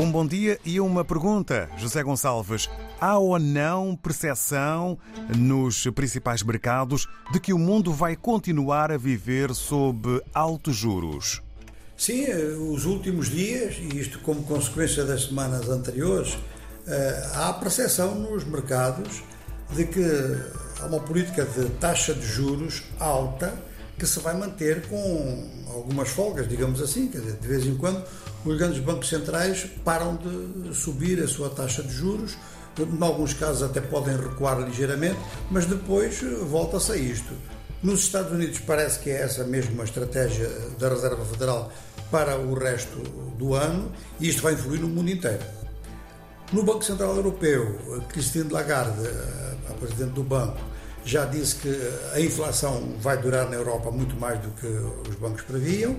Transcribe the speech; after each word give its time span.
Um 0.00 0.12
bom 0.12 0.24
dia 0.24 0.60
e 0.64 0.78
uma 0.78 1.04
pergunta, 1.04 1.68
José 1.76 2.04
Gonçalves. 2.04 2.70
Há 3.00 3.18
ou 3.18 3.36
não 3.36 3.96
percepção 3.96 4.96
nos 5.36 5.88
principais 5.88 6.40
mercados 6.40 7.08
de 7.32 7.40
que 7.40 7.52
o 7.52 7.58
mundo 7.58 7.92
vai 7.92 8.14
continuar 8.14 8.92
a 8.92 8.96
viver 8.96 9.52
sob 9.52 10.22
altos 10.32 10.76
juros? 10.76 11.42
Sim, 11.96 12.26
os 12.72 12.84
últimos 12.84 13.28
dias, 13.28 13.74
e 13.80 13.98
isto 13.98 14.20
como 14.20 14.44
consequência 14.44 15.04
das 15.04 15.24
semanas 15.24 15.68
anteriores, 15.68 16.38
eh, 16.86 17.30
há 17.34 17.52
percepção 17.54 18.14
nos 18.14 18.44
mercados 18.44 19.24
de 19.70 19.84
que 19.84 20.04
há 20.80 20.86
uma 20.86 21.00
política 21.00 21.44
de 21.44 21.70
taxa 21.70 22.14
de 22.14 22.24
juros 22.24 22.84
alta 23.00 23.52
que 23.98 24.06
se 24.06 24.20
vai 24.20 24.36
manter 24.36 24.86
com 24.86 25.48
algumas 25.68 26.08
folgas, 26.08 26.48
digamos 26.48 26.80
assim, 26.80 27.08
quer 27.08 27.18
dizer, 27.18 27.36
de 27.36 27.48
vez 27.48 27.66
em 27.66 27.76
quando 27.76 28.04
os 28.44 28.56
grandes 28.56 28.78
bancos 28.80 29.08
centrais 29.08 29.66
param 29.84 30.16
de 30.16 30.74
subir 30.74 31.22
a 31.22 31.26
sua 31.26 31.50
taxa 31.50 31.82
de 31.82 31.92
juros, 31.92 32.36
em 32.78 33.04
alguns 33.04 33.34
casos 33.34 33.62
até 33.62 33.80
podem 33.80 34.16
recuar 34.16 34.60
ligeiramente, 34.60 35.18
mas 35.50 35.66
depois 35.66 36.20
volta-se 36.48 36.92
a 36.92 36.96
isto. 36.96 37.34
Nos 37.82 38.00
Estados 38.00 38.32
Unidos 38.32 38.60
parece 38.60 39.00
que 39.00 39.10
é 39.10 39.22
essa 39.22 39.44
mesma 39.44 39.84
estratégia 39.84 40.48
da 40.78 40.88
Reserva 40.88 41.24
Federal 41.24 41.72
para 42.10 42.38
o 42.38 42.54
resto 42.54 42.98
do 43.36 43.54
ano 43.54 43.90
e 44.20 44.28
isto 44.28 44.42
vai 44.42 44.54
influir 44.54 44.80
no 44.80 44.88
mundo 44.88 45.10
inteiro. 45.10 45.42
No 46.52 46.62
Banco 46.62 46.84
Central 46.84 47.14
Europeu, 47.14 48.02
Christine 48.08 48.50
Lagarde, 48.50 49.06
a 49.68 49.74
presidente 49.74 50.12
do 50.12 50.22
banco, 50.22 50.58
já 51.08 51.24
disse 51.24 51.56
que 51.56 51.92
a 52.12 52.20
inflação 52.20 52.94
vai 53.00 53.16
durar 53.16 53.48
na 53.48 53.56
Europa 53.56 53.90
muito 53.90 54.14
mais 54.16 54.38
do 54.40 54.50
que 54.50 54.66
os 54.66 55.16
bancos 55.16 55.40
previam 55.42 55.96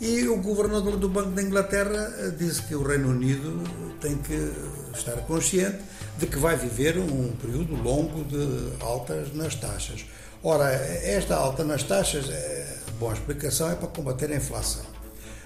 e 0.00 0.28
o 0.28 0.36
governador 0.40 0.96
do 0.96 1.08
Banco 1.08 1.30
da 1.30 1.42
Inglaterra 1.42 2.14
eh, 2.18 2.30
disse 2.38 2.62
que 2.62 2.74
o 2.74 2.86
Reino 2.86 3.08
Unido 3.08 3.62
tem 4.00 4.16
que 4.16 4.52
estar 4.94 5.16
consciente 5.26 5.78
de 6.18 6.26
que 6.26 6.38
vai 6.38 6.56
viver 6.56 6.98
um 6.98 7.32
período 7.32 7.74
longo 7.82 8.22
de 8.24 8.72
altas 8.80 9.34
nas 9.34 9.56
taxas. 9.56 10.04
Ora, 10.42 10.70
esta 10.70 11.34
alta 11.34 11.64
nas 11.64 11.82
taxas, 11.82 12.30
é, 12.30 12.76
bom, 13.00 13.10
a 13.10 13.14
explicação 13.14 13.72
é 13.72 13.74
para 13.74 13.88
combater 13.88 14.30
a 14.30 14.36
inflação, 14.36 14.84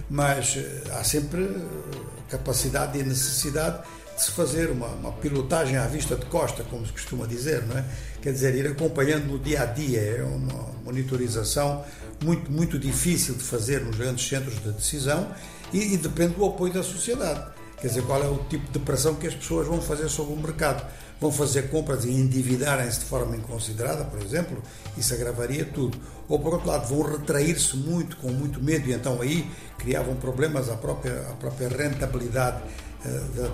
mas 0.07 0.55
eh, 0.55 0.83
há 0.91 1.03
sempre 1.03 1.45
eh, 1.45 1.97
capacidade 2.29 2.99
e 2.99 3.03
necessidade 3.03 3.79
de 3.79 4.08
se 4.19 4.31
fazer 4.31 4.69
uma, 4.69 4.87
uma, 4.87 5.11
pilotagem 5.13 5.77
à 5.77 5.87
vista 5.87 6.15
de 6.15 6.25
costa, 6.25 6.63
como 6.63 6.85
se 6.85 6.91
costuma 6.91 7.25
dizer, 7.25 7.65
não 7.65 7.77
é? 7.77 7.85
Quer 8.21 8.33
dizer, 8.33 8.53
ir 8.53 8.67
acompanhando 8.67 9.27
no 9.27 9.39
dia 9.39 9.63
a 9.63 9.65
dia, 9.65 9.99
é 9.99 10.23
uma 10.23 10.69
monitorização 10.83 11.85
muito, 12.21 12.51
muito 12.51 12.77
difícil 12.77 13.35
de 13.35 13.43
fazer 13.43 13.81
nos 13.81 13.95
grandes 13.95 14.27
centros 14.27 14.61
de 14.61 14.71
decisão 14.71 15.31
e, 15.71 15.93
e 15.93 15.97
depende 15.97 16.33
do 16.35 16.45
apoio 16.45 16.73
da 16.73 16.83
sociedade. 16.83 17.41
Quer 17.79 17.87
dizer, 17.87 18.01
qual 18.01 18.21
é 18.21 18.27
o 18.27 18.39
tipo 18.49 18.69
de 18.73 18.79
pressão 18.79 19.15
que 19.15 19.25
as 19.25 19.33
pessoas 19.33 19.65
vão 19.65 19.81
fazer 19.81 20.09
sobre 20.09 20.33
o 20.33 20.37
mercado? 20.37 20.85
Vão 21.21 21.31
fazer 21.31 21.69
compras 21.69 22.03
e 22.03 22.11
endividarem-se 22.11 22.99
de 22.99 23.05
forma 23.05 23.37
inconsiderada, 23.37 24.03
por 24.03 24.21
exemplo? 24.21 24.61
Isso 24.97 25.13
agravaria 25.13 25.63
tudo. 25.63 25.97
Ou, 26.27 26.39
por 26.39 26.55
outro 26.55 26.67
lado, 26.67 26.87
vão 26.87 27.03
retrair-se 27.03 27.77
muito, 27.77 28.17
com 28.17 28.29
muito 28.29 28.61
medo, 28.61 28.89
e 28.89 28.93
então 28.93 29.21
aí 29.21 29.49
criavam 29.77 30.15
problemas 30.15 30.69
à 30.69 30.75
própria, 30.75 31.21
à 31.29 31.33
própria 31.35 31.69
rentabilidade 31.69 32.61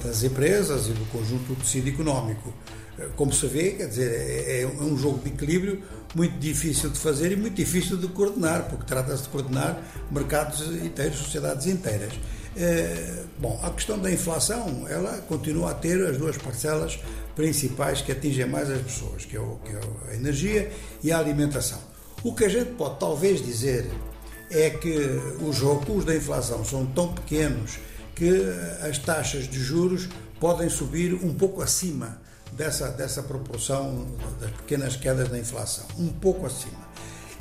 das 0.03 0.23
empresas 0.23 0.87
e 0.87 0.91
do 0.91 1.05
conjunto 1.11 1.53
do 1.53 1.55
tecido 1.55 1.89
económico. 1.89 2.53
Eh, 2.97 3.09
como 3.15 3.31
se 3.31 3.45
vê, 3.47 3.71
quer 3.71 3.87
dizer, 3.87 4.11
é, 4.11 4.61
é 4.61 4.67
um 4.67 4.97
jogo 4.97 5.19
de 5.19 5.29
equilíbrio 5.29 5.81
muito 6.13 6.37
difícil 6.39 6.89
de 6.89 6.97
fazer 6.97 7.31
e 7.31 7.35
muito 7.35 7.55
difícil 7.55 7.97
de 7.97 8.07
coordenar, 8.07 8.67
porque 8.69 8.85
trata-se 8.85 9.23
de 9.23 9.29
coordenar 9.29 9.81
mercados 10.09 10.61
inteiros, 10.61 11.17
sociedades 11.19 11.67
inteiras. 11.67 12.13
É, 12.57 13.23
bom, 13.37 13.59
a 13.61 13.69
questão 13.69 13.99
da 13.99 14.09
inflação, 14.09 14.87
ela 14.87 15.17
continua 15.27 15.71
a 15.71 15.73
ter 15.73 16.01
as 16.07 16.17
duas 16.17 16.37
parcelas 16.37 16.97
principais 17.35 18.01
que 18.01 18.13
atingem 18.13 18.47
mais 18.47 18.69
as 18.71 18.81
pessoas, 18.81 19.25
que 19.25 19.35
é, 19.35 19.39
o, 19.39 19.59
que 19.65 19.73
é 19.73 20.11
a 20.11 20.15
energia 20.15 20.71
e 21.03 21.11
a 21.11 21.19
alimentação. 21.19 21.79
O 22.23 22.33
que 22.33 22.45
a 22.45 22.49
gente 22.49 22.71
pode 22.71 22.97
talvez 22.97 23.45
dizer 23.45 23.91
é 24.49 24.69
que 24.69 24.95
os 25.41 25.59
recuos 25.59 26.05
da 26.05 26.15
inflação 26.15 26.63
são 26.63 26.85
tão 26.85 27.13
pequenos 27.13 27.77
que 28.15 28.31
as 28.81 28.97
taxas 28.97 29.47
de 29.47 29.59
juros 29.59 30.07
podem 30.39 30.69
subir 30.69 31.13
um 31.13 31.33
pouco 31.33 31.61
acima 31.61 32.19
dessa, 32.53 32.89
dessa 32.89 33.21
proporção 33.21 34.07
das 34.39 34.51
pequenas 34.51 34.95
quedas 34.95 35.29
da 35.29 35.37
inflação, 35.37 35.85
um 35.99 36.07
pouco 36.07 36.45
acima. 36.45 36.85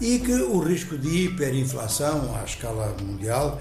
E 0.01 0.19
que 0.19 0.33
o 0.33 0.59
risco 0.59 0.99
de 0.99 1.27
hiperinflação 1.27 2.35
à 2.37 2.45
escala 2.45 2.95
mundial, 3.01 3.61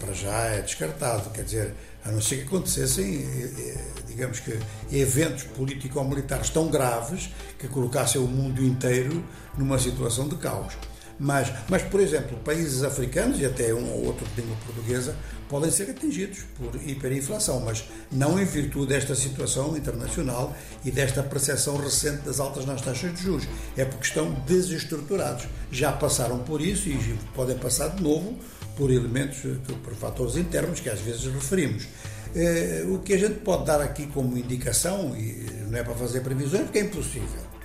para 0.00 0.12
já 0.12 0.44
é 0.46 0.60
descartado, 0.60 1.30
quer 1.30 1.44
dizer, 1.44 1.74
a 2.04 2.10
não 2.10 2.20
ser 2.20 2.38
que 2.38 2.42
acontecessem, 2.44 3.22
eh, 3.22 3.52
eh, 3.58 3.84
digamos 4.06 4.40
que, 4.40 4.58
eventos 4.90 5.44
político-militares 5.44 6.50
tão 6.50 6.68
graves 6.68 7.30
que 7.58 7.68
colocassem 7.68 8.20
o 8.20 8.26
mundo 8.26 8.62
inteiro 8.64 9.22
numa 9.56 9.78
situação 9.78 10.28
de 10.28 10.36
caos. 10.36 10.74
Mas, 11.18 11.52
mas, 11.68 11.82
por 11.82 12.00
exemplo, 12.00 12.38
países 12.44 12.82
africanos 12.82 13.40
e 13.40 13.44
até 13.44 13.74
um 13.74 13.90
ou 13.90 14.06
outro 14.06 14.26
de 14.28 14.40
língua 14.40 14.56
portuguesa 14.64 15.16
podem 15.48 15.70
ser 15.70 15.90
atingidos 15.90 16.40
por 16.56 16.74
hiperinflação, 16.76 17.60
mas 17.60 17.84
não 18.12 18.40
em 18.40 18.44
virtude 18.44 18.88
desta 18.88 19.14
situação 19.14 19.76
internacional 19.76 20.54
e 20.84 20.90
desta 20.90 21.22
percepção 21.22 21.76
recente 21.76 22.22
das 22.22 22.38
altas 22.38 22.64
nas 22.64 22.80
taxas 22.80 23.14
de 23.14 23.22
juros. 23.22 23.48
É 23.76 23.84
porque 23.84 24.06
estão 24.06 24.30
desestruturados. 24.46 25.46
Já 25.72 25.90
passaram 25.90 26.38
por 26.38 26.60
isso 26.60 26.88
e 26.88 27.18
podem 27.34 27.58
passar 27.58 27.88
de 27.88 28.02
novo 28.02 28.38
por 28.76 28.92
elementos, 28.92 29.38
por 29.82 29.94
fatores 29.94 30.36
internos 30.36 30.78
que 30.78 30.88
às 30.88 31.00
vezes 31.00 31.24
referimos. 31.24 31.88
Eh, 32.34 32.84
o 32.86 32.98
que 32.98 33.14
a 33.14 33.18
gente 33.18 33.40
pode 33.40 33.64
dar 33.64 33.80
aqui 33.80 34.06
como 34.06 34.36
indicação, 34.36 35.16
e 35.16 35.50
não 35.68 35.78
é 35.78 35.82
para 35.82 35.94
fazer 35.94 36.20
previsões, 36.20 36.64
porque 36.64 36.78
é 36.78 36.82
impossível. 36.82 37.57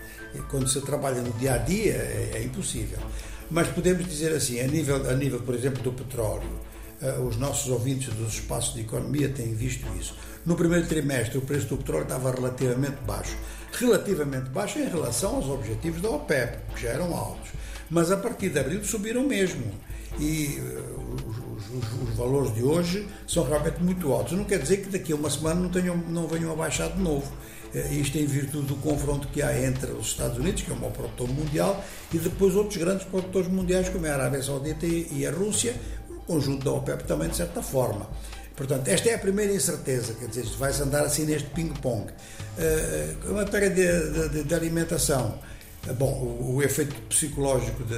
Quando 0.50 0.68
se 0.68 0.82
trabalha 0.82 1.22
no 1.22 1.32
dia 1.34 1.56
a 1.56 1.58
dia, 1.58 1.94
é, 1.94 2.32
é 2.36 2.44
impossível. 2.44 3.00
Mas 3.50 3.68
podemos 3.68 4.06
dizer 4.08 4.34
assim, 4.34 4.60
a 4.60 4.68
nível, 4.68 5.10
a 5.10 5.14
nível 5.14 5.40
por 5.40 5.54
exemplo, 5.54 5.82
do 5.84 5.92
petróleo, 5.92 6.50
uh, 7.02 7.22
os 7.22 7.38
nossos 7.38 7.70
ouvintes 7.70 8.14
dos 8.14 8.34
espaços 8.34 8.74
de 8.74 8.82
economia 8.82 9.30
têm 9.30 9.54
visto 9.54 9.86
isso. 10.00 10.16
No 10.46 10.56
primeiro 10.56 10.88
trimestre, 10.88 11.38
o 11.38 11.42
preço 11.42 11.68
do 11.68 11.78
petróleo 11.78 12.04
estava 12.04 12.32
relativamente 12.32 12.98
baixo. 13.06 13.38
Relativamente 13.74 14.50
baixo 14.50 14.80
em 14.80 14.88
relação 14.88 15.36
aos 15.36 15.48
objetivos 15.48 16.02
da 16.02 16.10
OPEP, 16.10 16.58
que 16.74 16.82
já 16.82 16.90
eram 16.90 17.16
altos. 17.16 17.52
Mas 17.90 18.12
a 18.12 18.18
partir 18.18 18.50
de 18.50 18.60
abril 18.60 18.84
subiram 18.84 19.24
mesmo. 19.24 19.72
E 20.20 20.60
uh, 20.60 21.43
os, 21.78 22.10
os, 22.10 22.16
valores 22.16 22.54
de 22.54 22.64
hoje 22.64 23.08
são 23.28 23.44
realmente 23.44 23.82
muito 23.82 24.12
altos. 24.12 24.34
Não 24.34 24.44
quer 24.44 24.60
dizer 24.60 24.78
que 24.78 24.90
daqui 24.90 25.12
a 25.12 25.16
uma 25.16 25.30
semana 25.30 25.60
não, 25.60 25.70
tenham, 25.70 25.98
não 25.98 26.28
venham 26.28 26.52
a 26.52 26.56
baixar 26.56 26.90
de 26.90 27.00
novo. 27.00 27.32
Eh, 27.74 27.94
isto 27.96 28.18
em 28.18 28.26
virtude 28.26 28.68
do 28.68 28.76
confronto 28.76 29.28
que 29.30 29.42
há 29.42 29.60
entre 29.62 29.92
os 29.92 30.08
Estados 30.08 30.38
Unidos, 30.38 30.62
que 30.62 30.72
é 30.72 30.74
o 30.74 30.78
maior 30.78 30.94
produtor 30.94 31.28
mundial, 31.30 31.84
e 32.14 32.18
depois 32.18 32.56
outros 32.56 32.78
grandes 32.78 33.06
produtores 33.06 33.48
mundiais, 33.48 33.90
como 33.90 34.06
é 34.06 34.12
a 34.12 34.14
Arábia 34.14 34.44
Saudita 34.44 34.86
e 34.86 35.26
a 35.26 35.32
Rússia, 35.32 35.76
o 36.10 36.22
conjunto 36.22 36.64
da 36.64 36.72
OPEP 36.72 37.04
também, 37.06 37.30
de 37.30 37.38
certa 37.38 37.62
forma. 37.62 38.08
Portanto, 38.56 38.88
esta 38.88 39.10
é 39.10 39.16
a 39.16 39.20
primeira 39.20 39.52
incerteza, 39.52 40.14
quer 40.14 40.28
dizer, 40.28 40.46
vai-se 40.58 40.82
andar 40.84 41.04
assim 41.04 41.26
neste 41.26 41.50
ping-pong. 41.50 42.06
Uh, 42.06 43.32
a 43.32 43.34
matéria 43.34 43.70
de, 43.70 44.30
de, 44.30 44.44
de 44.44 44.54
alimentação, 44.54 45.40
bom, 45.92 46.38
o, 46.40 46.64
efeito 46.64 46.96
psicológico 47.10 47.84
de, 47.84 47.98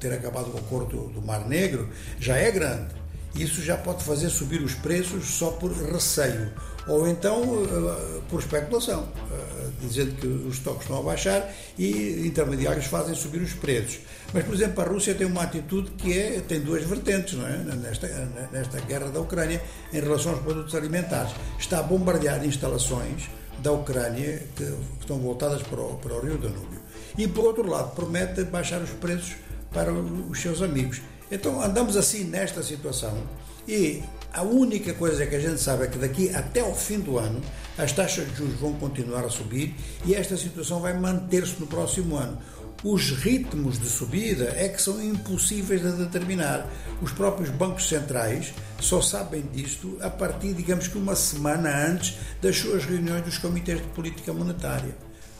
ter 0.00 0.12
acabado 0.12 0.52
o 0.52 0.58
acordo 0.58 1.08
do, 1.08 1.22
Mar 1.22 1.46
Negro 1.46 1.88
já 2.18 2.36
é 2.36 2.50
grande 2.50 3.04
isso 3.36 3.62
já 3.62 3.76
pode 3.76 4.04
fazer 4.04 4.30
subir 4.30 4.62
os 4.62 4.74
preços 4.74 5.24
só 5.26 5.50
por 5.50 5.72
receio, 5.72 6.52
ou 6.86 7.08
então 7.08 7.42
uh, 7.42 8.22
por 8.28 8.38
especulação, 8.38 9.02
uh, 9.02 9.72
dizendo 9.80 10.14
que 10.14 10.26
os 10.26 10.54
estoques 10.54 10.82
estão 10.82 11.00
a 11.00 11.02
baixar 11.02 11.52
e 11.76 12.26
intermediários 12.26 12.86
fazem 12.86 13.14
subir 13.14 13.42
os 13.42 13.52
preços. 13.52 13.98
Mas, 14.32 14.44
por 14.44 14.54
exemplo, 14.54 14.82
a 14.82 14.86
Rússia 14.86 15.14
tem 15.14 15.26
uma 15.26 15.42
atitude 15.42 15.90
que 15.92 16.16
é, 16.16 16.40
tem 16.46 16.60
duas 16.60 16.84
vertentes 16.84 17.34
não 17.34 17.46
é? 17.46 17.56
nesta, 17.56 18.06
nesta 18.52 18.80
guerra 18.80 19.10
da 19.10 19.20
Ucrânia 19.20 19.60
em 19.92 20.00
relação 20.00 20.32
aos 20.32 20.40
produtos 20.40 20.74
alimentares. 20.74 21.32
Está 21.58 21.80
a 21.80 21.82
bombardear 21.82 22.44
instalações 22.44 23.28
da 23.58 23.72
Ucrânia 23.72 24.42
que, 24.56 24.74
estão 25.00 25.18
voltadas 25.18 25.62
para 25.62 25.80
o, 25.80 25.96
para 25.96 26.14
o 26.14 26.20
Rio 26.20 26.38
Danúbio. 26.38 26.80
E, 27.16 27.28
por 27.28 27.44
outro 27.44 27.68
lado, 27.68 27.94
promete 27.94 28.44
baixar 28.44 28.80
os 28.80 28.90
preços 28.90 29.34
para 29.72 29.92
os 29.92 30.40
seus 30.40 30.62
amigos. 30.62 31.00
Então 31.30 31.60
andamos 31.60 31.96
assim 31.96 32.24
nesta 32.24 32.62
situação 32.62 33.12
e 33.66 34.02
a 34.32 34.42
única 34.42 34.92
coisa 34.94 35.26
que 35.26 35.34
a 35.34 35.40
gente 35.40 35.60
sabe 35.60 35.84
é 35.84 35.86
que 35.86 35.98
daqui 35.98 36.34
até 36.34 36.60
ao 36.60 36.74
fim 36.74 37.00
do 37.00 37.18
ano 37.18 37.40
as 37.78 37.92
taxas 37.92 38.28
de 38.28 38.36
juros 38.36 38.54
vão 38.54 38.74
continuar 38.74 39.24
a 39.24 39.30
subir 39.30 39.74
e 40.04 40.14
esta 40.14 40.36
situação 40.36 40.80
vai 40.80 40.98
manter-se 40.98 41.58
no 41.58 41.66
próximo 41.66 42.16
ano. 42.16 42.38
Os 42.82 43.10
ritmos 43.10 43.78
de 43.78 43.86
subida 43.86 44.52
é 44.56 44.68
que 44.68 44.80
são 44.80 45.02
impossíveis 45.02 45.80
de 45.80 45.92
determinar. 45.92 46.68
Os 47.00 47.12
próprios 47.12 47.50
bancos 47.50 47.88
centrais 47.88 48.52
só 48.80 49.00
sabem 49.00 49.42
disto 49.52 49.96
a 50.00 50.10
partir, 50.10 50.52
digamos 50.52 50.88
que 50.88 50.98
uma 50.98 51.16
semana 51.16 51.86
antes 51.86 52.16
das 52.42 52.56
suas 52.56 52.84
reuniões 52.84 53.24
dos 53.24 53.38
comitês 53.38 53.80
de 53.80 53.88
política 53.88 54.32
monetária. 54.32 54.94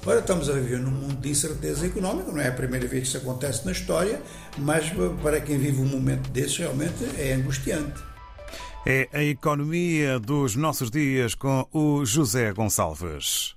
Ora, 0.06 0.20
estamos 0.20 0.50
a 0.50 0.52
viver 0.52 0.81
num 0.81 0.90
mundo 0.90 1.16
de 1.16 1.31
incerteza 1.31 1.86
económica, 1.86 2.31
não 2.31 2.40
é 2.40 2.48
a 2.48 2.52
primeira 2.52 2.86
vez 2.86 3.02
que 3.04 3.08
isso 3.08 3.16
acontece 3.16 3.64
na 3.64 3.72
história, 3.72 4.20
mas 4.58 4.92
para 5.22 5.40
quem 5.40 5.58
vive 5.58 5.81
um 5.81 5.86
momento 5.86 6.28
desse 6.31 6.58
realmente 6.58 7.04
é 7.16 7.32
angustiante. 7.32 8.02
É 8.86 9.08
a 9.14 9.22
economia 9.22 10.19
dos 10.20 10.56
nossos 10.56 10.90
dias 10.90 11.34
com 11.34 11.66
o 11.72 12.04
José 12.04 12.52
Gonçalves. 12.52 13.54